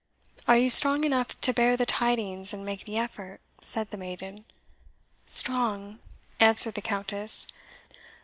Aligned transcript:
"Are 0.47 0.57
you 0.57 0.71
strong 0.71 1.03
enough 1.03 1.39
to 1.41 1.53
bear 1.53 1.77
the 1.77 1.85
tidings, 1.85 2.53
and 2.55 2.65
make 2.65 2.85
the 2.85 2.97
effort?" 2.97 3.39
said 3.61 3.91
the 3.91 3.97
maiden. 3.97 4.45
"Strong!" 5.27 5.99
answered 6.39 6.73
the 6.73 6.81
Countess. 6.81 7.45